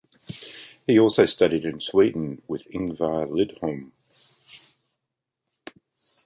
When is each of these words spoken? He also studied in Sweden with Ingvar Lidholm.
He 0.87 0.97
also 0.99 1.27
studied 1.27 1.63
in 1.63 1.79
Sweden 1.79 2.41
with 2.47 2.65
Ingvar 2.73 3.27
Lidholm. 3.29 3.91